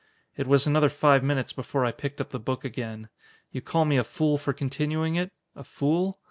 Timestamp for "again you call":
2.65-3.85